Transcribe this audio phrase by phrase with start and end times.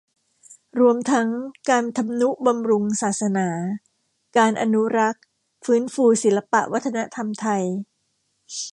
[0.79, 1.29] รวมทั้ง
[1.69, 3.49] การทำนุบำรุงศาสนา
[4.37, 5.23] การอนุรักษ์
[5.65, 7.63] ฟื้นฟู ศิลปวัฒนธรรมไทย